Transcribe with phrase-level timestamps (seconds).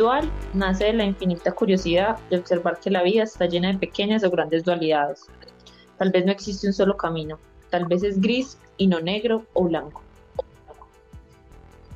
[0.00, 4.24] Dual nace de la infinita curiosidad de observar que la vida está llena de pequeñas
[4.24, 5.26] o grandes dualidades.
[5.98, 7.38] Tal vez no existe un solo camino,
[7.68, 10.00] tal vez es gris y no negro o blanco.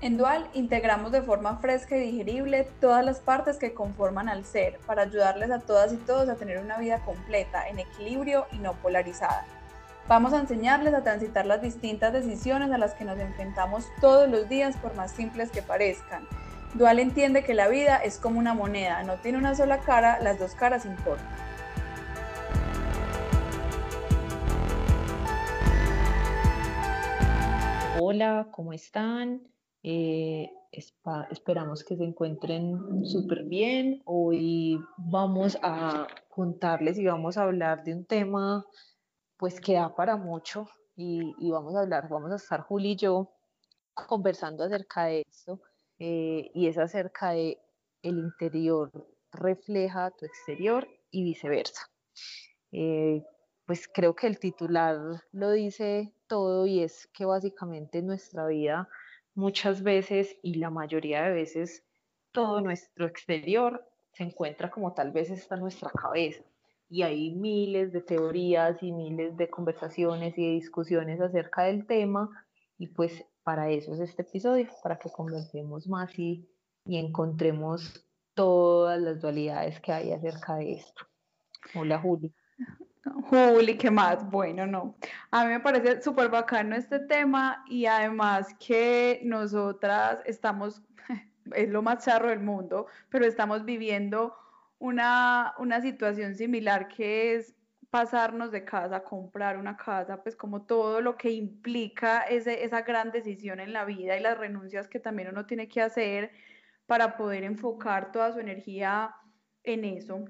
[0.02, 4.78] En Dual integramos de forma fresca y digerible todas las partes que conforman al ser
[4.86, 8.74] para ayudarles a todas y todos a tener una vida completa, en equilibrio y no
[8.74, 9.46] polarizada.
[10.08, 14.46] Vamos a enseñarles a transitar las distintas decisiones a las que nos enfrentamos todos los
[14.50, 16.28] días por más simples que parezcan.
[16.74, 20.40] Dual entiende que la vida es como una moneda, no tiene una sola cara, las
[20.40, 21.24] dos caras importan.
[28.00, 29.46] Hola, ¿cómo están?
[29.84, 34.02] Eh, esperamos que se encuentren súper bien.
[34.04, 38.66] Hoy vamos a contarles y vamos a hablar de un tema
[39.36, 43.30] pues que da para mucho y, vamos a hablar, vamos a estar Juli y yo
[43.94, 45.60] conversando acerca de esto
[45.98, 47.58] eh, y es acerca de
[48.02, 48.90] el interior
[49.32, 51.90] refleja tu exterior y viceversa.
[52.72, 53.22] Eh,
[53.66, 54.98] pues creo que el titular
[55.32, 58.88] lo dice todo y es que básicamente en nuestra vida
[59.34, 61.84] muchas veces y la mayoría de veces
[62.32, 66.42] todo nuestro exterior se encuentra como tal vez está en nuestra cabeza.
[66.88, 72.28] Y hay miles de teorías y miles de conversaciones y de discusiones acerca del tema.
[72.78, 76.48] Y pues para eso es este episodio, para que conversemos más y,
[76.86, 81.06] y encontremos todas las dualidades que hay acerca de esto.
[81.74, 82.34] Hola Juli.
[83.28, 84.28] Juli, ¿qué más?
[84.30, 84.96] Bueno, no.
[85.30, 90.82] A mí me parece súper bacano este tema y además que nosotras estamos,
[91.54, 94.34] es lo más charro del mundo, pero estamos viviendo
[94.78, 97.54] una, una situación similar que es
[97.94, 103.60] pasarnos de casa, comprar una casa, pues como todo lo que implica esa gran decisión
[103.60, 106.32] en la vida y las renuncias que también uno tiene que hacer
[106.86, 109.14] para poder enfocar toda su energía
[109.62, 110.24] en eso.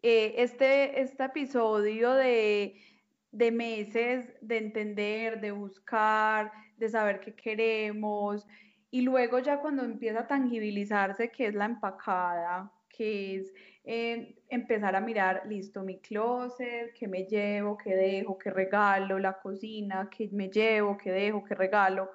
[0.00, 2.80] Eh, este, este episodio de,
[3.32, 8.46] de meses de entender, de buscar, de saber qué queremos,
[8.90, 13.52] y luego ya cuando empieza a tangibilizarse, que es la empacada, que es
[13.90, 19.40] eh, empezar a mirar, listo, mi closet, qué me llevo, qué dejo, qué regalo, la
[19.40, 22.10] cocina, qué me llevo, qué dejo, qué regalo.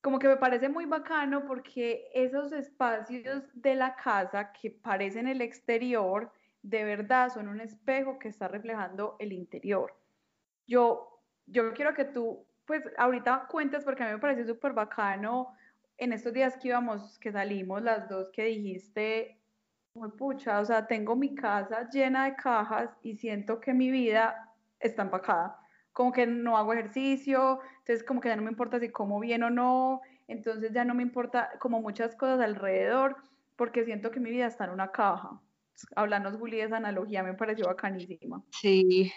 [0.00, 5.40] Como que me parece muy bacano porque esos espacios de la casa que parecen el
[5.40, 6.30] exterior,
[6.62, 9.92] de verdad son un espejo que está reflejando el interior.
[10.68, 15.52] Yo, yo quiero que tú, pues ahorita cuentes porque a mí me parece súper bacano
[15.98, 19.40] en estos días que íbamos, que salimos las dos, que dijiste,
[19.96, 24.52] muy pucha, o sea, tengo mi casa llena de cajas y siento que mi vida
[24.80, 25.58] está empacada.
[25.92, 29.42] Como que no hago ejercicio, entonces como que ya no me importa si como bien
[29.42, 33.16] o no, entonces ya no me importa como muchas cosas alrededor,
[33.56, 35.40] porque siento que mi vida está en una caja
[35.94, 38.42] hablarnos, Juli, esa analogía me pareció bacanísima.
[38.50, 39.12] Sí,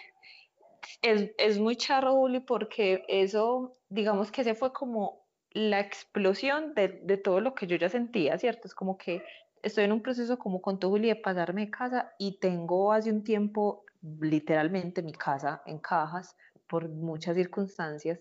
[1.02, 7.00] es, es muy charro, Juli, porque eso, digamos que ese fue como la explosión de,
[7.02, 8.68] de, todo lo que yo ya sentía, ¿cierto?
[8.68, 9.22] Es como que
[9.62, 13.10] estoy en un proceso como con tu Juli, de pasarme de casa y tengo hace
[13.10, 13.84] un tiempo
[14.20, 18.18] literalmente mi casa en cajas por muchas circunstancias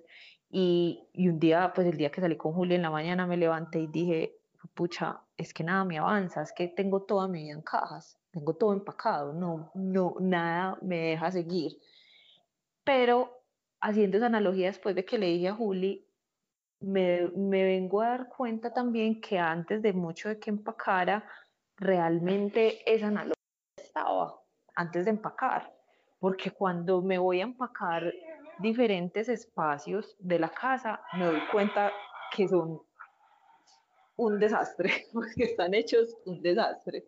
[0.50, 3.38] y, y un día, pues el día que salí con Juli en la mañana me
[3.38, 4.38] levanté y dije,
[4.74, 8.56] pucha, es que nada me avanza, es que tengo toda mi vida en cajas tengo
[8.56, 11.80] todo empacado, no, no, nada me deja seguir.
[12.84, 13.44] Pero
[13.82, 16.06] haciendo esa analogía después de que le dije a Juli,
[16.82, 21.28] me, me vengo a dar cuenta también que antes de mucho de que empacara,
[21.78, 23.34] realmente esa analogía
[23.78, 24.40] estaba
[24.76, 25.74] antes de empacar,
[26.20, 28.14] porque cuando me voy a empacar
[28.60, 31.92] diferentes espacios de la casa, me doy cuenta
[32.36, 32.82] que son
[34.18, 37.06] un desastre, porque están hechos un desastre.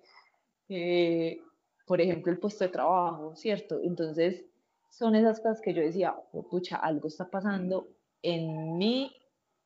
[0.69, 1.41] Eh,
[1.85, 3.79] por ejemplo, el puesto de trabajo, ¿cierto?
[3.83, 4.45] Entonces,
[4.89, 7.89] son esas cosas que yo decía, oh, pucha, algo está pasando
[8.21, 9.13] en mi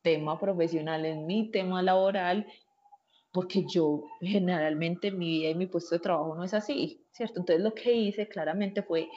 [0.06, 2.46] tema profesional, en mi tema laboral,
[3.32, 7.40] porque yo generalmente mi vida y mi puesto de trabajo no es así, ¿cierto?
[7.40, 9.08] Entonces lo que hice claramente fue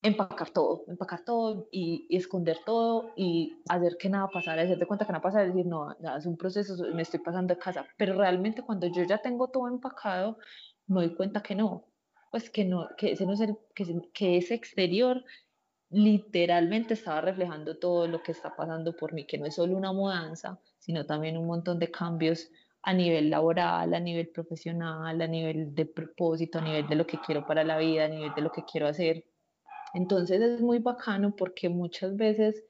[0.00, 5.10] empacar todo, empacar todo y, esconder todo y hacer que nada pasara, hacerte cuenta que
[5.10, 8.62] nada pasara, decir, no, nada, es un proceso, me estoy pasando de casa, pero realmente
[8.62, 10.38] cuando yo ya tengo todo empacado,
[10.86, 11.86] me doy cuenta que no,
[12.30, 13.84] pues que no, que ese no es el, que,
[14.14, 15.24] que ese exterior
[15.90, 19.92] literalmente estaba reflejando todo lo que está pasando por mí, que no es solo una
[19.92, 22.50] mudanza, sino también un montón de cambios
[22.82, 27.18] a nivel laboral, a nivel profesional, a nivel de propósito, a nivel de lo que
[27.18, 29.24] quiero para la vida, a nivel de lo que quiero hacer.
[29.94, 32.64] Entonces es muy bacano porque muchas veces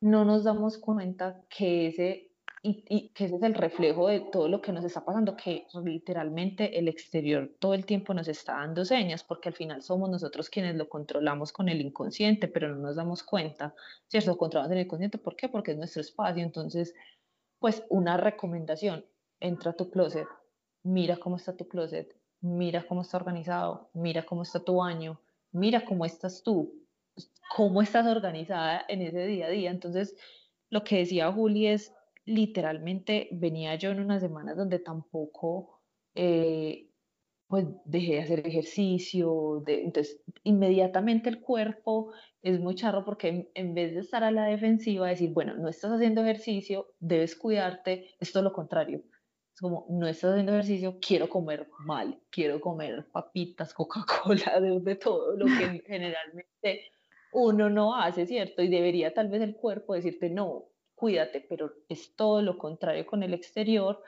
[0.00, 2.25] no nos damos cuenta que ese
[2.66, 6.78] y, que ese es el reflejo de todo lo que nos está pasando, que literalmente
[6.78, 10.74] el exterior todo el tiempo nos está dando señas, porque al final somos nosotros quienes
[10.74, 13.74] lo controlamos con el inconsciente, pero no nos damos cuenta,
[14.08, 14.36] ¿cierto?
[14.36, 15.48] Controlamos el inconsciente, ¿por qué?
[15.48, 16.94] Porque es nuestro espacio, entonces,
[17.58, 19.04] pues una recomendación,
[19.38, 20.26] entra a tu closet,
[20.82, 25.20] mira cómo está tu closet, mira cómo está organizado, mira cómo está tu baño,
[25.52, 26.74] mira cómo estás tú,
[27.54, 30.16] cómo estás organizada en ese día a día, entonces,
[30.68, 31.92] lo que decía Juli es
[32.26, 35.80] literalmente venía yo en unas semanas donde tampoco,
[36.14, 36.90] eh,
[37.48, 42.12] pues dejé de hacer ejercicio, de, entonces inmediatamente el cuerpo
[42.42, 45.92] es muy charro porque en, vez de estar a la defensiva, decir, bueno, no estás
[45.92, 49.04] haciendo ejercicio, debes cuidarte, es todo lo contrario.
[49.54, 54.96] Es como, no estás haciendo ejercicio, quiero comer mal, quiero comer papitas, Coca-Cola, de, de
[54.96, 56.90] todo lo que generalmente
[57.32, 58.62] uno no hace, ¿cierto?
[58.62, 63.22] Y debería tal vez el cuerpo decirte, no, cuídate, pero es todo lo contrario con
[63.22, 64.02] el exterior.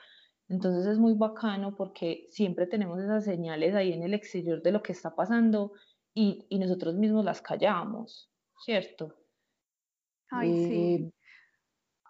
[0.49, 4.81] Entonces es muy bacano porque siempre tenemos esas señales ahí en el exterior de lo
[4.81, 5.71] que está pasando
[6.13, 8.29] y, y nosotros mismos las callamos,
[8.65, 9.15] ¿cierto?
[10.31, 10.95] Ay, sí.
[10.95, 11.11] Eh,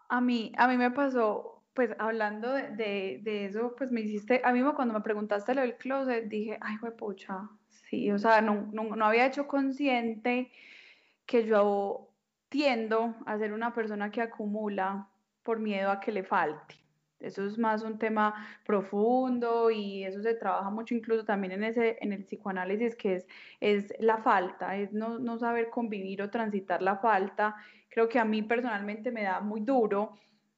[0.08, 4.52] a mí, a mí me pasó, pues hablando de, de, eso, pues me hiciste, a
[4.52, 8.96] mí cuando me preguntaste lo del closet, dije, ay, pucha, sí, o sea, no, no,
[8.96, 10.52] no había hecho consciente
[11.26, 12.09] que yo
[12.50, 15.08] tiendo a ser una persona que acumula
[15.44, 16.76] por miedo a que le falte.
[17.20, 18.34] Eso es más un tema
[18.66, 23.28] profundo y eso se trabaja mucho incluso también en, ese, en el psicoanálisis, que es,
[23.60, 27.56] es la falta, es no, no saber convivir o transitar la falta.
[27.90, 30.14] Creo que a mí personalmente me da muy duro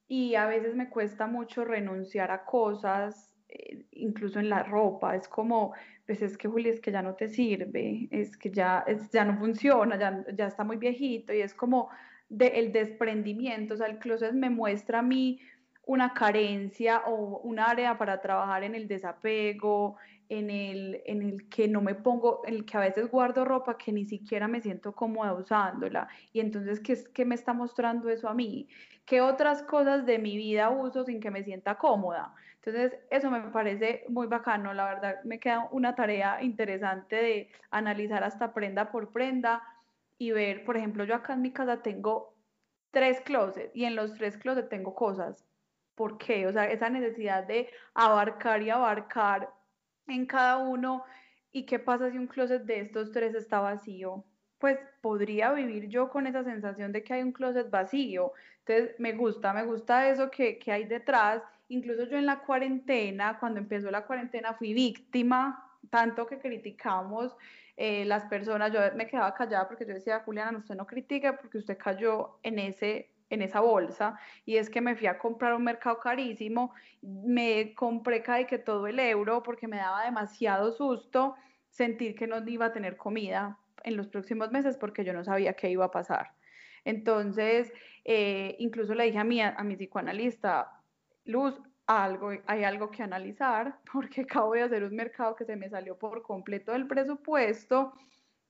[0.08, 5.16] y a veces me cuesta mucho renunciar a cosas, eh, incluso en la ropa.
[5.16, 5.74] Es como,
[6.12, 9.38] pues es que Juli, es que ya no te sirve, es que ya, ya no
[9.40, 11.90] funciona, ya, ya está muy viejito y es como
[12.38, 15.40] el desprendimiento, o sea, el closet me muestra a mí
[15.86, 19.96] una carencia o un área para trabajar en el desapego,
[20.28, 23.78] en el, en el que no me pongo, en el que a veces guardo ropa
[23.78, 26.10] que ni siquiera me siento cómoda usándola.
[26.34, 28.68] Y entonces, ¿qué, qué me está mostrando eso a mí?
[29.06, 32.34] ¿Qué otras cosas de mi vida uso sin que me sienta cómoda?
[32.64, 38.24] Entonces, eso me parece muy bacano, la verdad, me queda una tarea interesante de analizar
[38.24, 39.64] hasta prenda por prenda
[40.20, 42.36] y ver, por ejemplo, yo acá en mi casa tengo
[42.92, 45.44] tres closets y en los tres closets tengo cosas.
[45.96, 46.46] ¿Por qué?
[46.46, 49.50] O sea, esa necesidad de abarcar y abarcar
[50.08, 51.04] en cada uno.
[51.52, 54.24] ¿Y qué pasa si un closet de estos tres está vacío?
[54.60, 58.34] Pues podría vivir yo con esa sensación de que hay un closet vacío.
[58.66, 63.40] Entonces, me gusta, me gusta eso que, que hay detrás Incluso yo en la cuarentena,
[63.40, 67.34] cuando empezó la cuarentena, fui víctima, tanto que criticamos
[67.78, 71.60] eh, las personas, yo me quedaba callada porque yo decía, Juliana, usted no critica porque
[71.60, 75.64] usted cayó en, ese, en esa bolsa y es que me fui a comprar un
[75.64, 81.36] mercado carísimo, me compré casi que todo el euro porque me daba demasiado susto
[81.70, 85.54] sentir que no iba a tener comida en los próximos meses porque yo no sabía
[85.54, 86.34] qué iba a pasar.
[86.84, 87.72] Entonces,
[88.04, 90.81] eh, incluso le dije a mi, a mi psicoanalista,
[91.26, 95.70] Luz, algo, hay algo que analizar porque acabo de hacer un mercado que se me
[95.70, 97.94] salió por completo del presupuesto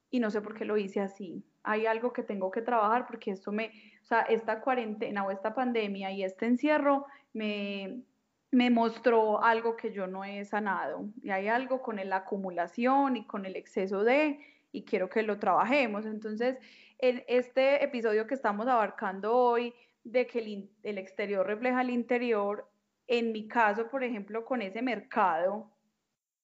[0.10, 1.44] y no sé por qué lo hice así.
[1.64, 3.68] Hay algo que tengo que trabajar porque esto me,
[4.02, 8.04] o sea, esta cuarentena o esta pandemia y este encierro me,
[8.52, 11.06] me mostró algo que yo no he sanado.
[11.22, 14.40] Y hay algo con la acumulación y con el exceso de,
[14.72, 16.06] y quiero que lo trabajemos.
[16.06, 16.58] Entonces,
[17.00, 22.70] en este episodio que estamos abarcando hoy, de que el, exterior refleja el interior,
[23.08, 25.72] en mi caso, por ejemplo, con ese mercado,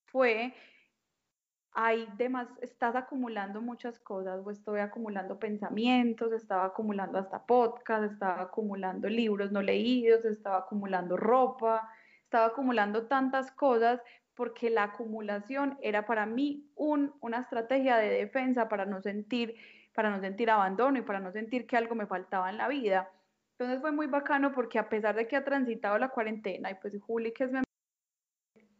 [0.05, 0.53] fue,
[1.71, 8.41] hay demás, estás acumulando muchas cosas, o estoy acumulando pensamientos, estaba acumulando hasta podcast, estaba
[8.43, 11.89] acumulando libros no leídos, estaba acumulando ropa,
[12.23, 14.01] estaba acumulando tantas cosas
[14.33, 19.55] porque la acumulación era para mí un, una estrategia de defensa para no sentir
[19.97, 23.09] para no sentir abandono y para no sentir que algo me faltaba en la vida.
[23.59, 26.95] Entonces fue muy bacano porque a pesar de que ha transitado la cuarentena y pues
[27.01, 27.61] Juli que es mi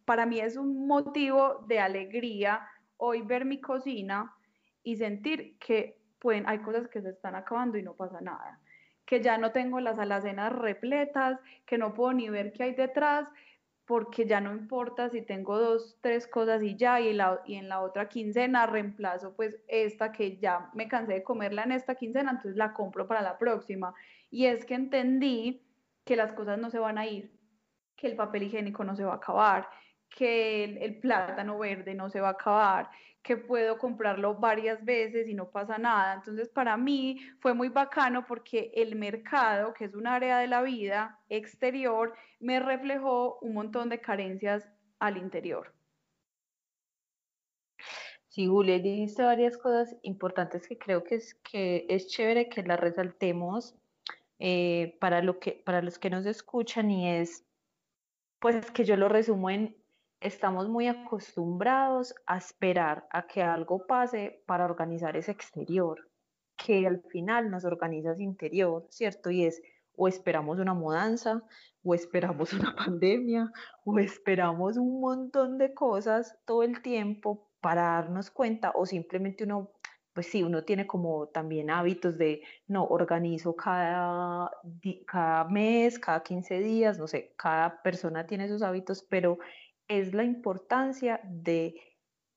[0.04, 2.66] para mí es un motivo de alegría
[2.96, 4.34] hoy ver mi cocina
[4.82, 8.58] y sentir que pueden, hay cosas que se están acabando y no pasa nada,
[9.04, 13.28] que ya no tengo las alacenas repletas, que no puedo ni ver qué hay detrás,
[13.84, 17.68] porque ya no importa si tengo dos, tres cosas y ya, y, la, y en
[17.68, 22.30] la otra quincena reemplazo pues esta que ya me cansé de comerla en esta quincena,
[22.30, 23.94] entonces la compro para la próxima.
[24.30, 25.62] Y es que entendí
[26.04, 27.30] que las cosas no se van a ir,
[27.96, 29.68] que el papel higiénico no se va a acabar,
[30.08, 32.90] que el, plátano verde no se va a acabar,
[33.22, 36.14] que puedo comprarlo varias veces y no pasa nada.
[36.14, 40.62] Entonces, para mí fue muy bacano porque el mercado, que es un área de la
[40.62, 44.66] vida exterior, me reflejó un montón de carencias
[44.98, 45.74] al interior.
[48.28, 52.78] Sí, Julia, dijiste varias cosas importantes que creo que es, que es chévere que las
[52.78, 53.74] resaltemos
[54.38, 57.44] eh, para, lo que, para los que nos escuchan y es,
[58.40, 59.76] pues que yo lo resumo en
[60.20, 66.08] estamos muy acostumbrados a esperar a que algo pase para organizar ese exterior,
[66.56, 69.30] que al final nos organiza ese interior, ¿cierto?
[69.30, 69.62] Y es
[69.98, 71.42] o esperamos una mudanza,
[71.82, 73.52] o esperamos una pandemia,
[73.84, 79.72] o esperamos un montón de cosas todo el tiempo para darnos cuenta, o simplemente uno,
[80.18, 84.50] pues sí, uno tiene como también hábitos de, no, organizo cada,
[85.06, 89.38] cada mes, cada 15 días, no sé, cada persona tiene sus hábitos, pero
[89.86, 91.76] es la importancia de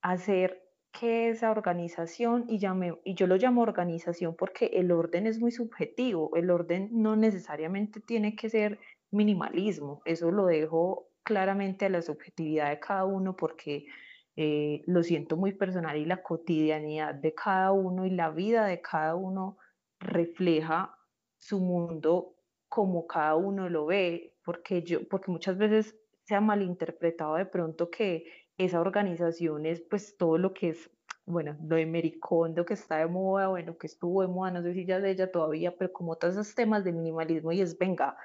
[0.04, 0.62] hacer
[0.92, 2.60] que esa organización, y,
[3.04, 8.00] y yo lo llamo organización porque el orden es muy subjetivo, el orden no necesariamente
[8.00, 8.78] tiene que ser
[9.10, 13.88] minimalismo, eso lo dejo claramente a la subjetividad de cada uno porque
[14.36, 18.82] eh, lo siento muy personal y la cotidianidad de cada uno y la vida de
[18.82, 19.58] cada uno
[20.00, 20.96] refleja
[21.38, 22.36] su mundo
[22.70, 27.90] como cada uno lo ve, porque yo, porque muchas veces se ha malinterpretado de pronto
[27.90, 28.26] que
[28.58, 30.90] esa organización es pues todo lo que es,
[31.26, 34.74] bueno, lo de Mericondo que está de moda, bueno, que estuvo de moda, no sé
[34.74, 38.18] si ya de ella todavía, pero como todos esos temas de minimalismo y es, venga,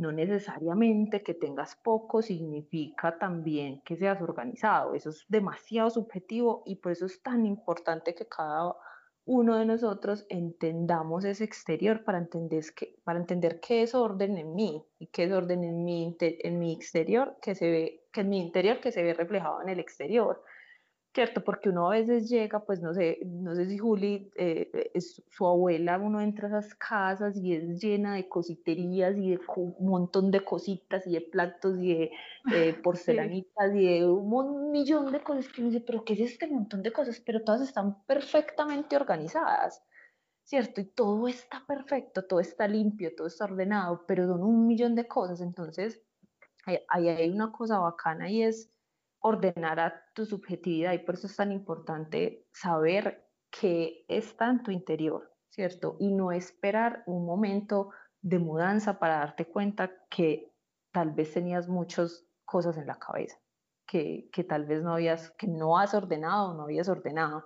[0.00, 6.76] no necesariamente que tengas poco significa también que seas organizado, eso es demasiado subjetivo y
[6.76, 8.74] por eso es tan importante que cada
[9.26, 14.54] uno de nosotros entendamos ese exterior para entender, que, para entender qué es orden en
[14.54, 18.30] mí y qué es orden en mi, en mi exterior que se ve, que en
[18.30, 20.42] mi interior que se ve reflejado en el exterior.
[21.12, 21.42] ¿Cierto?
[21.42, 25.46] Porque uno a veces llega, pues no sé, no sé si Juli, eh, es su
[25.46, 30.30] abuela, uno entra a esas casas y es llena de cositerías y de un montón
[30.30, 32.10] de cositas y de platos y de
[32.54, 36.46] eh, porcelanitas y de un millón de cosas que uno dice, pero ¿qué es este
[36.46, 37.20] montón de cosas?
[37.20, 39.82] Pero todas están perfectamente organizadas.
[40.42, 40.80] ¿Cierto?
[40.80, 45.06] Y todo está perfecto, todo está limpio, todo está ordenado, pero son un millón de
[45.06, 45.40] cosas.
[45.40, 46.02] Entonces,
[46.88, 48.68] ahí hay una cosa bacana y es
[49.20, 54.70] ordenar a tu subjetividad y por eso es tan importante saber qué está en tu
[54.70, 55.96] interior, ¿cierto?
[55.98, 57.90] Y no esperar un momento
[58.22, 60.52] de mudanza para darte cuenta que
[60.92, 63.38] tal vez tenías muchas cosas en la cabeza,
[63.86, 67.44] que, que tal vez no habías, que no has ordenado, no habías ordenado.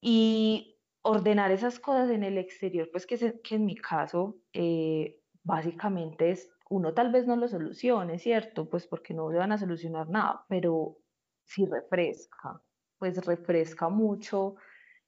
[0.00, 6.30] Y ordenar esas cosas en el exterior, pues que, que en mi caso eh, básicamente
[6.30, 8.68] es uno tal vez no lo solucione, ¿cierto?
[8.70, 10.96] Pues porque no le van a solucionar nada, pero
[11.44, 12.62] si refresca,
[12.96, 14.54] pues refresca mucho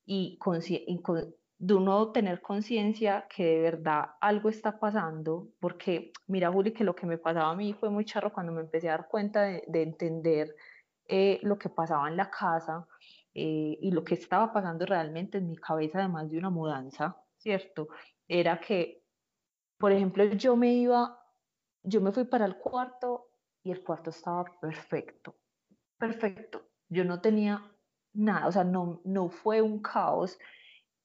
[0.05, 0.39] y,
[1.59, 6.97] de uno tener conciencia que de verdad algo está pasando, porque mira, Juli, que lo
[6.97, 9.83] que me pasaba a mí fue muy charro cuando me empecé a dar cuenta de,
[9.83, 10.57] entender
[11.07, 12.89] eh, lo que pasaba en la casa
[13.35, 17.89] eh, y lo que estaba pasando realmente en mi cabeza, además de una mudanza, ¿cierto?
[18.27, 19.05] Era que,
[19.79, 21.22] por ejemplo, yo me iba
[21.83, 23.31] yo me fui para el cuarto
[23.63, 25.37] y el cuarto estaba perfecto,
[25.99, 26.71] perfecto.
[26.89, 27.73] Yo no tenía
[28.13, 30.39] nada, o sea, no, no fue un caos.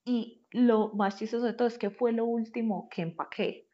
[0.06, 3.70] Y lo más chistoso de todo es que fue lo último que empaqué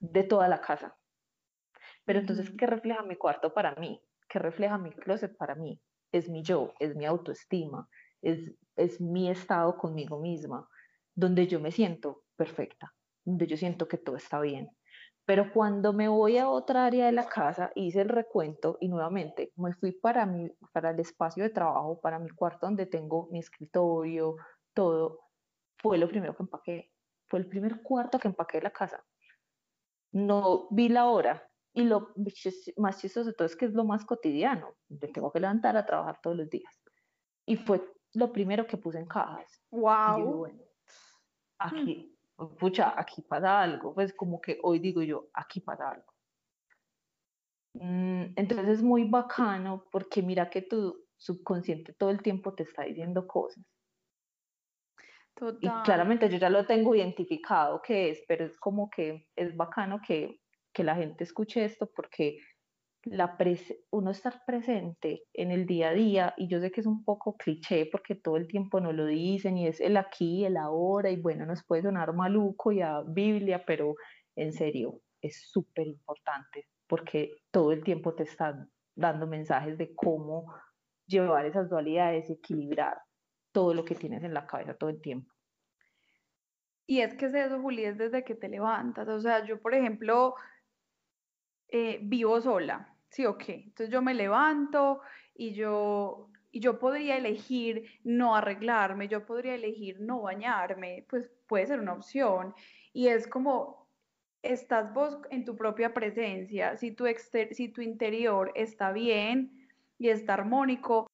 [0.00, 0.96] de toda la casa.
[2.04, 4.02] Pero entonces, ¿qué refleja mi cuarto para mí?
[4.28, 5.80] ¿Qué refleja mi closet para mí?
[6.10, 7.88] Es mi yo, es mi autoestima,
[8.20, 10.68] es, es mi estado conmigo misma,
[11.14, 12.94] donde yo me siento perfecta,
[13.24, 14.70] donde yo siento que todo está bien,
[15.24, 19.52] pero cuando me voy a otra área de la casa, hice el recuento y nuevamente
[19.56, 23.38] me fui para, mi, para el espacio de trabajo, para mi cuarto donde tengo mi
[23.38, 24.36] escritorio,
[24.74, 25.20] todo.
[25.78, 26.92] Fue lo primero que empaqué.
[27.28, 29.04] Fue el primer cuarto que empaqué de la casa.
[30.12, 31.48] No vi la hora.
[31.74, 32.12] Y lo
[32.76, 34.74] más chistoso de todo es que es lo más cotidiano.
[34.88, 36.82] Me tengo que levantar a trabajar todos los días.
[37.46, 39.62] Y fue lo primero que puse en cajas.
[39.70, 40.36] ¡Wow!
[40.36, 40.62] bueno,
[41.58, 42.11] aquí,
[42.50, 46.12] pucha, aquí pasa algo, pues como que hoy digo yo, aquí pasa algo.
[47.74, 52.82] Mm, entonces es muy bacano porque mira que tu subconsciente todo el tiempo te está
[52.82, 53.64] diciendo cosas.
[55.60, 60.00] Y claramente yo ya lo tengo identificado qué es, pero es como que es bacano
[60.06, 60.40] que,
[60.72, 62.38] que la gente escuche esto porque
[63.04, 63.36] la
[63.90, 67.36] uno estar presente en el día a día, y yo sé que es un poco
[67.36, 71.20] cliché porque todo el tiempo nos lo dicen y es el aquí, el ahora, y
[71.20, 73.96] bueno, nos puede sonar maluco y a Biblia, pero
[74.36, 80.52] en serio, es súper importante porque todo el tiempo te están dando mensajes de cómo
[81.06, 82.98] llevar esas dualidades, equilibrar
[83.52, 85.32] todo lo que tienes en la cabeza todo el tiempo.
[86.86, 89.08] Y es que es eso, Juli, es desde que te levantas.
[89.08, 90.34] O sea, yo, por ejemplo,
[91.68, 93.64] eh, vivo sola, ¿sí o qué?
[93.66, 95.02] Entonces yo me levanto
[95.34, 101.66] y yo, y yo podría elegir no arreglarme, yo podría elegir no bañarme, pues puede
[101.66, 102.54] ser una opción.
[102.92, 103.86] Y es como,
[104.42, 107.04] estás vos en tu propia presencia, si tu,
[107.50, 111.06] si tu interior está bien y está armónico,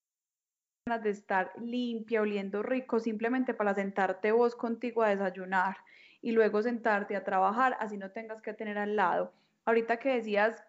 [0.86, 5.76] de estar limpia, oliendo rico, simplemente para sentarte vos contigo a desayunar
[6.22, 9.34] y luego sentarte a trabajar, así no tengas que tener al lado.
[9.66, 10.64] Ahorita que decías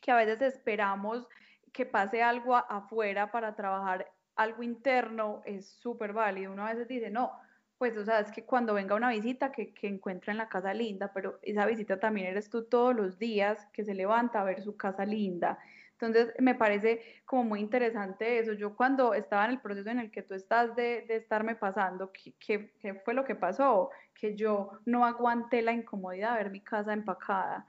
[0.00, 1.26] que a veces esperamos
[1.72, 6.52] que pase algo afuera para trabajar algo interno, es súper válido.
[6.52, 7.32] Uno a veces dice, no,
[7.78, 10.74] pues o sea, es que cuando venga una visita que, que encuentra en la casa
[10.74, 14.62] linda, pero esa visita también eres tú todos los días que se levanta a ver
[14.62, 15.58] su casa linda
[16.00, 18.54] entonces, me parece como muy interesante eso.
[18.54, 22.10] Yo cuando estaba en el proceso en el que tú estás de, de estarme pasando,
[22.12, 23.90] ¿qué, ¿qué, fue lo que pasó?
[24.14, 27.66] Que yo no aguanté la incomodidad de ver mi casa empacada.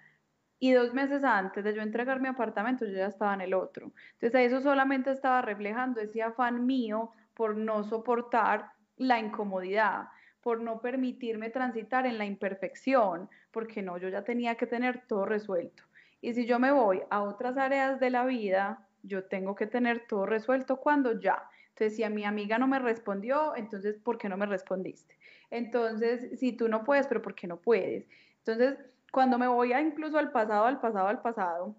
[0.63, 3.93] Y dos meses antes de yo entregar mi apartamento, yo ya estaba en el otro.
[4.13, 10.79] Entonces, eso solamente estaba reflejando ese afán mío por no soportar la incomodidad, por no
[10.79, 15.81] permitirme transitar en la imperfección, porque no, yo ya tenía que tener todo resuelto.
[16.21, 20.05] Y si yo me voy a otras áreas de la vida, yo tengo que tener
[20.07, 21.41] todo resuelto cuando ya.
[21.69, 25.17] Entonces, si a mi amiga no me respondió, entonces, ¿por qué no me respondiste?
[25.49, 28.07] Entonces, si tú no puedes, pero ¿por qué no puedes?
[28.45, 28.77] Entonces,
[29.11, 31.75] cuando me voy a incluso al pasado, al pasado, al pasado,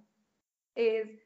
[0.74, 1.22] es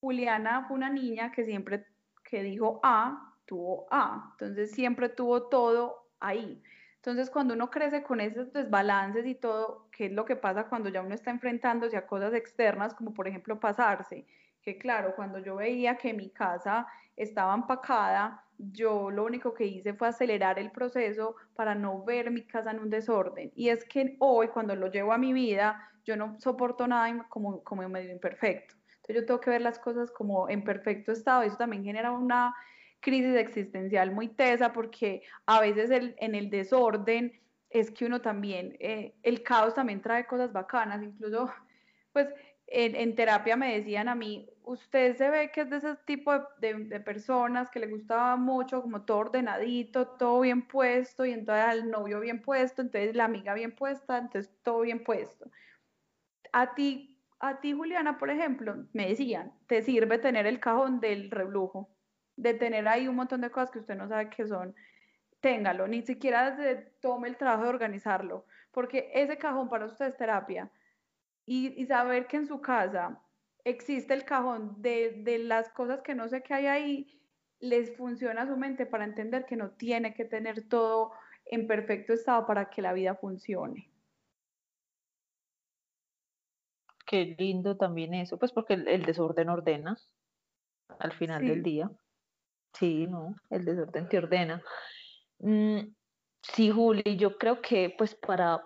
[0.00, 1.86] Juliana fue una niña que siempre
[2.24, 4.30] que dijo A, tuvo A.
[4.32, 6.62] Entonces, siempre tuvo todo ahí.
[6.96, 10.88] Entonces, cuando uno crece con esos desbalances y todo, ¿qué es lo que pasa cuando
[10.88, 14.26] ya uno está enfrentándose a cosas externas, como por ejemplo pasarse?
[14.62, 19.94] Que claro, cuando yo veía que mi casa estaba empacada, yo lo único que hice
[19.94, 23.52] fue acelerar el proceso para no ver mi casa en un desorden.
[23.54, 27.62] Y es que hoy, cuando lo llevo a mi vida, yo no soporto nada como,
[27.64, 28.74] como medio imperfecto.
[28.96, 31.42] Entonces yo tengo que ver las cosas como en perfecto estado.
[31.42, 32.54] Eso también genera una
[33.00, 37.32] crisis existencial muy tesa porque a veces en el desorden
[37.72, 41.50] es que uno también, eh, el caos también trae cosas bacanas, incluso
[42.12, 42.28] pues
[42.66, 47.00] en, terapia me decían a mí, usted se ve que es de ese tipo de,
[47.00, 52.20] personas que le gustaba mucho, como todo ordenadito, todo bien puesto, y entonces al novio
[52.20, 55.50] bien puesto, entonces la amiga bien puesta, entonces todo bien puesto.
[56.52, 61.30] A ti, a ti Juliana, por ejemplo, me decían, te sirve tener el cajón del
[61.30, 61.88] reblujo
[62.36, 64.74] de tener ahí un montón de cosas que usted no sabe qué son,
[65.40, 66.56] téngalo, ni siquiera
[67.00, 70.70] tome el trabajo de organizarlo, porque ese cajón para usted es terapia.
[71.44, 73.20] Y, saber que en su casa
[73.64, 77.20] existe el cajón de, de, las cosas que no sé qué hay ahí,
[77.60, 81.12] les funciona a su mente para entender que no tiene que tener todo
[81.46, 83.88] en perfecto estado para que la vida funcione.
[87.06, 89.98] Qué lindo también eso, pues porque el, desorden ordena
[90.98, 91.90] al final del día.
[92.72, 94.62] Sí, no, el desorden te ordena.
[95.38, 95.94] Mm,
[96.40, 98.62] sí, Juli, yo creo que pues para,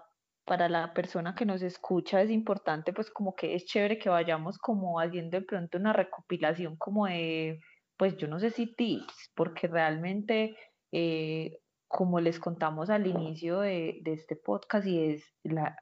[0.46, 4.58] para la persona que nos escucha es importante pues como que es chévere que vayamos
[4.58, 7.60] como haciendo de pronto una recopilación como de,
[7.96, 10.56] pues yo no sé si tips, porque realmente
[10.92, 15.24] eh, como les contamos al inicio de, este podcast y es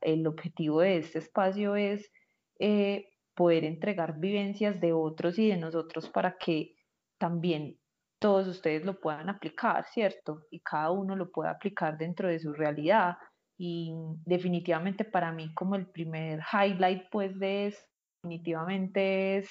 [0.00, 2.10] el objetivo de este espacio es
[2.58, 6.74] eh, poder entregar vivencias de otros y de nosotros para que
[7.18, 7.78] también
[8.18, 10.46] todos ustedes lo puedan aplicar, ¿cierto?
[10.50, 13.16] Y cada uno lo pueda aplicar dentro de su realidad.
[13.56, 17.82] Y definitivamente para mí como el primer highlight pues de eso,
[18.22, 19.48] definitivamente es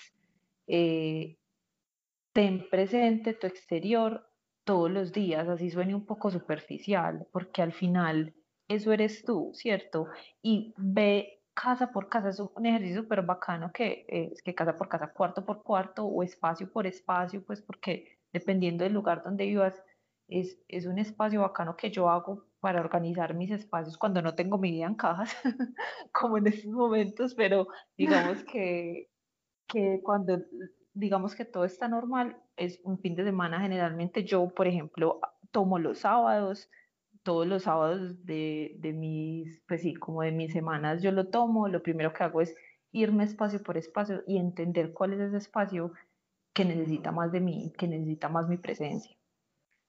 [0.67, 1.37] eh,
[2.33, 4.27] ten presente tu exterior
[4.63, 8.33] todos los días, así suene un poco superficial, porque al final
[8.67, 10.07] eso eres tú, ¿cierto?
[10.41, 14.89] Y ve casa por casa, es un ejercicio súper bacano que es que casa por
[14.89, 19.83] casa, cuarto por cuarto o espacio por espacio, pues porque dependiendo del lugar donde vivas,
[20.27, 24.57] es, es un espacio bacano que yo hago para organizar mis espacios cuando no tengo
[24.57, 25.35] mi vida en cajas,
[26.13, 29.09] como en estos momentos, pero digamos que,
[29.67, 30.39] que cuando
[30.93, 35.19] digamos que todo está normal, es un fin de semana generalmente yo, por ejemplo,
[35.51, 36.69] tomo los sábados,
[37.23, 41.67] todos los sábados de, de mis, pues sí, como de mis semanas yo lo tomo,
[41.67, 42.55] lo primero que hago es
[42.93, 45.91] irme espacio por espacio y entender cuál es ese espacio
[46.53, 49.17] que necesita más de mí, que necesita más mi presencia.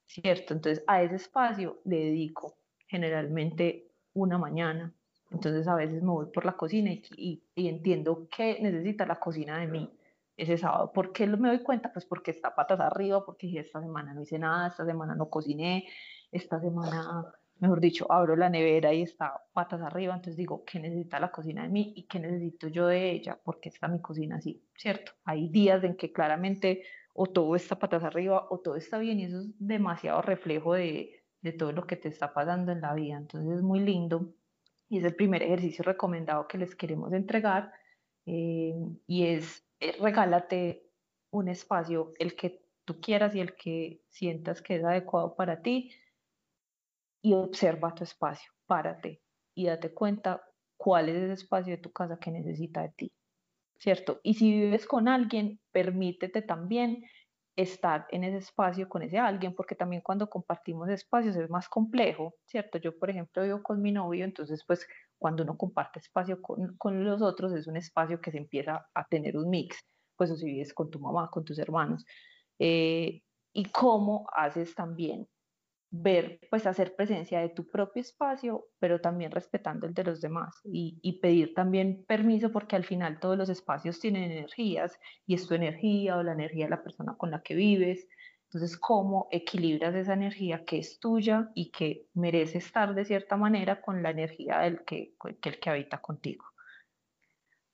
[0.06, 0.54] ¿Cierto?
[0.54, 2.58] Entonces a ese espacio le dedico
[2.94, 4.94] generalmente una mañana.
[5.32, 9.58] Entonces a veces me voy por la cocina y, y, entiendo qué necesita la cocina
[9.58, 9.90] de mí.
[10.36, 10.92] ese sábado.
[10.92, 11.92] ¿Por qué me doy cuenta?
[11.92, 15.88] Pues porque está patas arriba, porque esta semana no hice nada, esta semana no cociné,
[16.30, 21.18] esta semana, mejor dicho, abro la nevera y está patas arriba, entonces digo, ¿qué necesita
[21.18, 23.38] la cocina de mí y qué necesito yo de ella?
[23.42, 25.12] Porque está mi cocina así, ¿cierto?
[25.24, 29.24] Hay días en que claramente o todo está patas arriba o todo está bien y
[29.24, 33.18] eso es demasiado reflejo de, de todo lo que te está pasando en la vida.
[33.18, 34.34] Entonces es muy lindo
[34.88, 37.70] y es el primer ejercicio recomendado que les queremos entregar
[38.24, 38.74] eh,
[39.06, 40.88] y es eh, regálate
[41.30, 45.90] un espacio, el que tú quieras y el que sientas que es adecuado para ti
[47.20, 49.20] y observa tu espacio, párate
[49.54, 50.42] y date cuenta
[50.78, 53.12] cuál es ese espacio de tu casa que necesita de ti,
[53.76, 54.20] ¿cierto?
[54.22, 57.04] Y si vives con alguien, permítete también
[57.56, 62.34] estar en ese espacio con ese alguien, porque también cuando compartimos espacios es más complejo,
[62.46, 62.78] ¿cierto?
[62.78, 64.86] Yo, por ejemplo, vivo con mi novio, entonces, pues,
[65.18, 69.04] cuando uno comparte espacio con, con los otros, es un espacio que se empieza a
[69.08, 69.78] tener un mix,
[70.16, 72.04] pues, o si vives con tu mamá, con tus hermanos,
[72.58, 75.28] eh, y cómo haces también
[75.96, 80.60] ver, pues hacer presencia de tu propio espacio, pero también respetando el de los demás
[80.64, 85.54] y, pedir también permiso porque al final todos los espacios tienen energías y es tu
[85.54, 88.08] energía o la energía de la persona con la que vives.
[88.46, 93.80] Entonces, ¿cómo equilibras esa energía que es tuya y que merece estar de cierta manera
[93.80, 96.44] con la energía del que, el que habita contigo?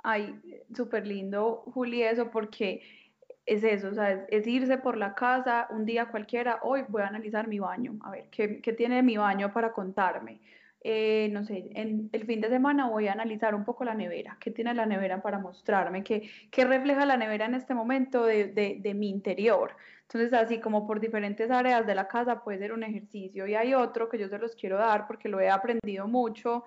[0.02, 0.40] Ay,
[0.74, 2.82] súper lindo, Juli, eso porque
[3.50, 7.08] es eso, o sea, es, irse por la casa un día cualquiera, hoy voy a
[7.08, 10.40] analizar mi baño, a ver, ¿qué, qué tiene mi baño para contarme?
[10.82, 14.36] Eh, no sé, en el fin de semana voy a analizar un poco la nevera,
[14.40, 18.46] qué tiene la nevera para mostrarme, qué, qué refleja la nevera en este momento de,
[18.80, 19.74] de, mi interior.
[20.02, 23.74] Entonces, así como por diferentes áreas de la casa puede ser un ejercicio y hay
[23.74, 26.64] otro que yo se los quiero dar porque lo he aprendido mucho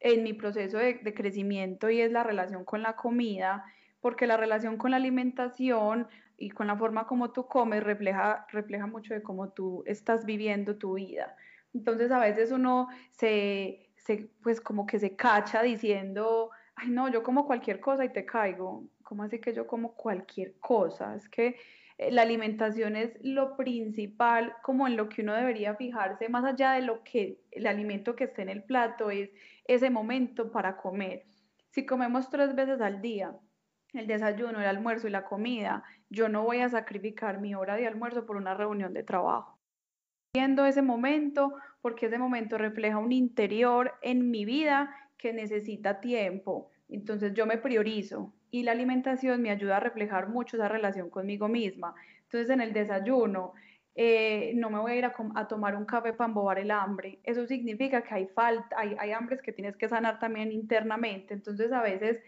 [0.00, 3.64] en mi proceso de crecimiento y es la relación con la comida
[4.06, 8.86] porque la relación con la alimentación y con la forma como tú comes refleja, refleja
[8.86, 11.34] mucho de cómo tú estás viviendo tu vida.
[11.74, 17.24] Entonces a veces uno se, se, pues como que se cacha diciendo, ay no, yo
[17.24, 18.84] como cualquier cosa y te caigo.
[19.02, 21.16] ¿Cómo así que yo como cualquier cosa?
[21.16, 21.56] Es que
[21.98, 26.74] eh, la alimentación es lo principal, como en lo que uno debería fijarse, más allá
[26.74, 29.30] de lo que el alimento que esté en el plato es
[29.64, 31.24] ese momento para comer.
[31.70, 33.36] Si comemos tres veces al día,
[33.98, 37.86] el desayuno, el almuerzo y la comida, yo no voy a sacrificar mi hora de
[37.86, 39.58] almuerzo por una reunión de trabajo.
[40.34, 46.70] Viendo ese momento, porque ese momento refleja un interior en mi vida que necesita tiempo.
[46.88, 51.48] Entonces yo me priorizo y la alimentación me ayuda a reflejar mucho esa relación conmigo
[51.48, 51.94] misma.
[52.24, 53.54] Entonces en el desayuno
[53.94, 57.18] eh, no me voy a ir a, tomar un café para embobar el hambre.
[57.24, 61.32] Eso significa que hay falta, hay, hay hambres que tienes que sanar también internamente.
[61.32, 62.20] Entonces a veces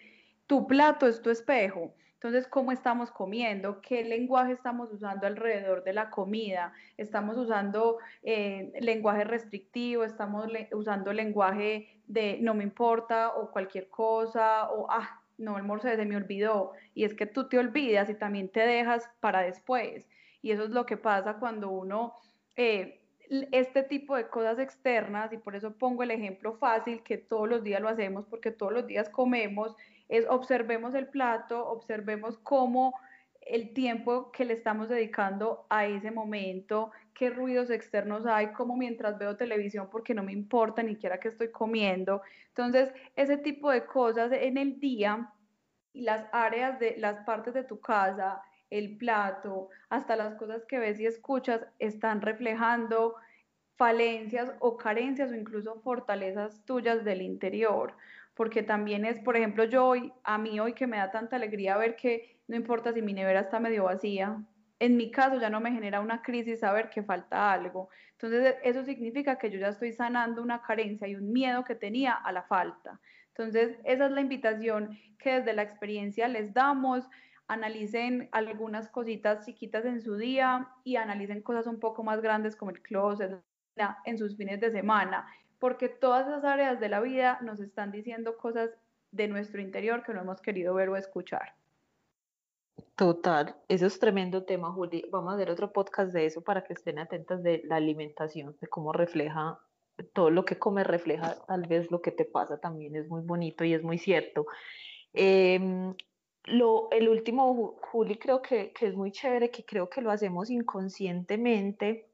[0.48, 1.94] tu plato es tu espejo.
[2.14, 3.80] Entonces, ¿cómo estamos comiendo?
[3.80, 6.72] ¿Qué lenguaje estamos usando alrededor de la comida?
[6.96, 10.02] ¿Estamos usando eh, lenguaje restrictivo?
[10.02, 14.68] ¿Estamos usando lenguaje de no me importa o cualquier cosa?
[14.70, 16.72] O, ah, no, almorcé, se me olvidó.
[16.92, 20.08] Y es que tú te olvidas y también te dejas para después.
[20.42, 22.14] Y eso es lo que pasa cuando uno...
[22.56, 23.00] Eh,
[23.52, 27.62] este tipo de cosas externas, y por eso pongo el ejemplo fácil, que todos los
[27.62, 29.76] días lo hacemos porque todos los días comemos
[30.08, 32.94] es observemos el plato, observemos cómo
[33.48, 39.18] el tiempo que le estamos dedicando a ese momento, qué ruidos externos hay, como mientras
[39.18, 42.22] veo televisión porque no me importa ni siquiera que estoy comiendo.
[42.48, 45.32] Entonces, ese tipo de cosas en el día
[45.92, 50.78] y las áreas de las partes de tu casa, el plato, hasta las cosas que
[50.78, 53.14] ves y escuchas están reflejando
[53.76, 57.94] falencias o carencias o incluso fortalezas tuyas del interior
[58.38, 61.76] porque también es, por ejemplo, yo hoy, a mí hoy que me da tanta alegría
[61.76, 64.40] ver que no importa si mi nevera está medio vacía,
[64.78, 67.88] en mi caso ya no me genera una crisis saber que falta algo.
[68.12, 72.12] Entonces, eso significa que yo ya estoy sanando una carencia y un miedo que tenía
[72.12, 73.00] a la falta.
[73.30, 77.08] Entonces, esa es la invitación que desde la experiencia les damos.
[77.48, 82.70] Analicen algunas cositas chiquitas en su día y analicen cosas un poco más grandes como
[82.70, 83.42] el closet
[84.04, 85.26] en sus fines de semana
[85.58, 88.70] porque todas esas áreas de la vida nos están diciendo cosas
[89.10, 91.54] de nuestro interior que no hemos querido ver o escuchar.
[92.94, 95.04] Total, eso es tremendo tema, Juli.
[95.10, 98.66] Vamos a hacer otro podcast de eso para que estén atentas de la alimentación, de
[98.68, 99.58] cómo refleja
[100.12, 103.64] todo lo que comes, refleja tal vez lo que te pasa también, es muy bonito
[103.64, 104.46] y es muy cierto.
[105.12, 105.94] Em,
[106.44, 110.50] lo, el último, Juli, creo que, que es muy chévere, que creo que lo hacemos
[110.50, 112.07] inconscientemente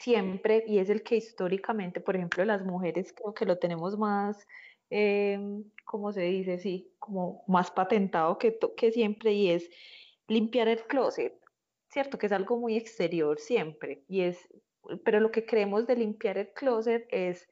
[0.00, 4.46] siempre y es el que históricamente, por ejemplo, las mujeres creo que lo tenemos más,
[4.90, 5.38] eh,
[5.84, 6.58] ¿cómo se dice?
[6.58, 9.70] Sí, como más patentado que, que siempre y es
[10.28, 11.34] limpiar el closet,
[11.88, 12.18] ¿cierto?
[12.18, 14.48] Que es algo muy exterior siempre, y es,
[15.04, 17.48] pero lo que creemos de limpiar el closet es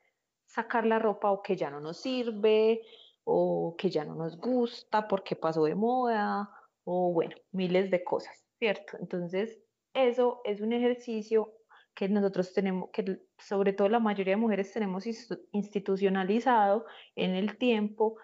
[0.47, 2.83] sacar la ropa o que ya no nos sirve,
[3.25, 6.51] o que ya no nos gusta porque pasó de moda,
[6.85, 8.99] o bueno, miles de cosas, ¿cierto?
[9.01, 9.59] Entonces,
[9.95, 11.55] eso es un ejercicio
[11.95, 15.05] que nosotros tenemos, que sobre todo la mayoría de mujeres tenemos
[15.53, 18.17] institucionalizado en el tiempo,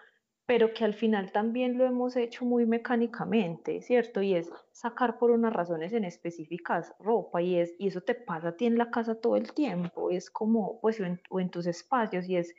[0.45, 4.21] pero que al final también lo hemos hecho muy mecánicamente, ¿cierto?
[4.21, 8.49] Y es sacar por unas razones en específicas ropa y, es, y eso te pasa
[8.49, 12.27] a ti en la casa todo el tiempo, es como, pues, o en tus espacios
[12.27, 12.53] y es,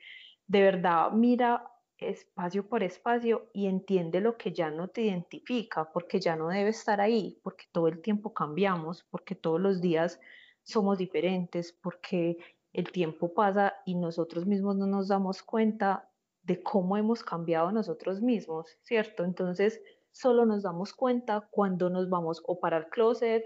[0.47, 1.69] de verdad, mira
[2.09, 6.71] espacio por espacio y entiende lo que ya no te identifica, porque ya no debe
[6.71, 10.21] estar ahí, porque todo el tiempo cambiamos, porque todos los días
[10.63, 12.39] somos diferentes, porque
[12.73, 16.09] el tiempo pasa y nosotros mismos no nos damos cuenta
[16.43, 19.25] de cómo hemos cambiado nosotros mismos, ¿cierto?
[19.25, 23.45] Entonces, solo nos damos cuenta cuando nos vamos o para el closet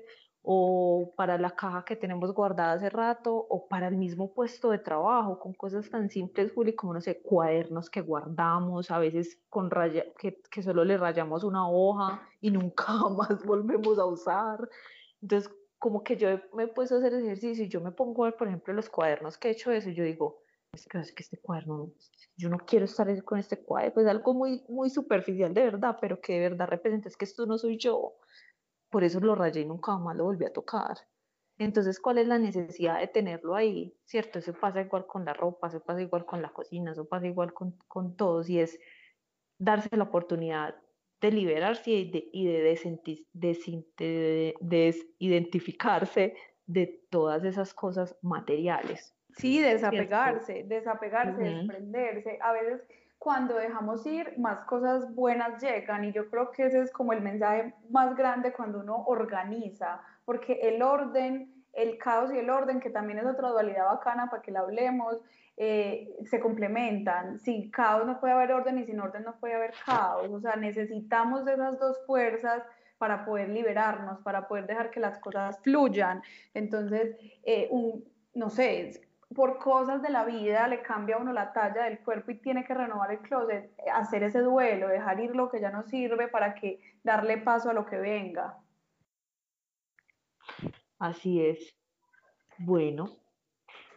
[0.48, 4.78] o para la caja que tenemos guardada hace rato, o para el mismo puesto de
[4.78, 9.72] trabajo, con cosas tan simples, Juli, como, no sé, cuadernos que guardamos, a veces con
[9.72, 12.86] raya, que, que solo le rayamos una hoja y nunca
[13.18, 14.68] más volvemos a usar.
[15.20, 18.28] Entonces, como que yo me he puesto a hacer ejercicio y yo me pongo a
[18.28, 21.12] ver, por ejemplo, los cuadernos que he hecho eso, y yo digo, es que, es
[21.12, 21.92] que este cuaderno,
[22.36, 26.20] yo no quiero estar con este cuaderno, pues algo muy, muy superficial de verdad, pero
[26.20, 28.16] que de verdad representa, es que esto no soy yo
[28.90, 30.96] por eso lo rayé y nunca más lo volví a tocar.
[31.58, 33.94] Entonces, ¿cuál es la necesidad de tenerlo ahí?
[34.04, 34.38] ¿Cierto?
[34.38, 37.52] Eso pasa igual con la ropa, eso pasa igual con la cocina, eso pasa igual
[37.54, 38.78] con, con todos y es
[39.58, 40.76] darse la oportunidad
[41.20, 42.62] de liberarse y de, y de
[44.60, 46.34] desidentificarse
[46.66, 49.14] de todas esas cosas materiales.
[49.36, 52.38] Sí, desapegarse, desapegarse, desprenderse.
[52.40, 52.82] A veces
[53.18, 57.20] cuando dejamos ir, más cosas buenas llegan y yo creo que ese es como el
[57.22, 62.90] mensaje más grande cuando uno organiza, porque el orden, el caos y el orden, que
[62.90, 65.20] también es otra dualidad bacana para que la hablemos,
[65.58, 67.38] eh, se complementan.
[67.38, 70.28] Sin caos no puede haber orden y sin orden no puede haber caos.
[70.30, 72.62] O sea, necesitamos de esas dos fuerzas
[72.98, 76.22] para poder liberarnos, para poder dejar que las cosas fluyan.
[76.54, 77.70] Entonces, eh,
[78.34, 78.92] no sé,
[79.34, 82.64] por cosas de la vida le cambia a uno la talla del cuerpo y tiene
[82.64, 86.54] que renovar el closet, hacer ese duelo, dejar ir lo que ya no sirve para
[86.54, 88.56] que darle paso a lo que venga.
[90.98, 91.76] Así es.
[92.58, 93.18] Bueno,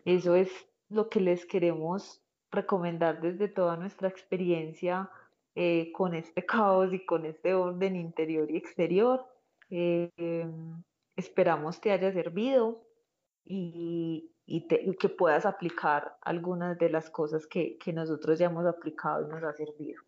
[0.05, 0.49] eso es
[0.89, 5.09] lo que les queremos recomendar desde toda nuestra experiencia
[5.55, 9.25] eh, con este caos y con este orden interior y exterior.
[9.69, 10.83] Eh, em,
[11.15, 12.83] esperamos te haya servido
[13.45, 19.25] y, y, que puedas aplicar algunas de las cosas que, que nosotros ya hemos aplicado
[19.25, 20.01] y nos ha servido.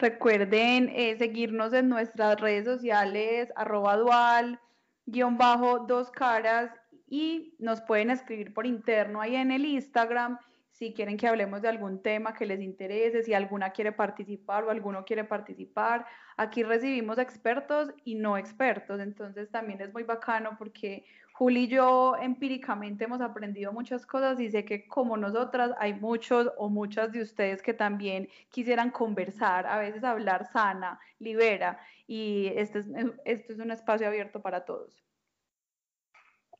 [0.00, 4.58] Recuerden eh, seguirnos en nuestras redes sociales, arroba dual,
[5.04, 6.70] guion bajo, dos caras,
[7.06, 10.38] y nos pueden escribir por interno ahí en el Instagram
[10.70, 14.70] si quieren que hablemos de algún tema que les interese, si alguna quiere participar o
[14.70, 16.06] alguno quiere participar.
[16.38, 21.04] Aquí recibimos expertos y no expertos, entonces también es muy bacano porque
[21.40, 26.50] Juli y yo empíricamente hemos aprendido muchas cosas y sé que como nosotras hay muchos
[26.58, 32.80] o muchas de ustedes que también quisieran conversar, a veces hablar sana, libera y este
[32.80, 32.88] es,
[33.24, 35.02] este es un espacio abierto para todos.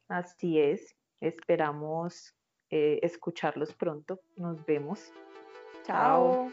[0.09, 2.35] Así es, esperamos
[2.71, 5.13] eh, escucharlos pronto, nos vemos.
[5.83, 6.49] Chao.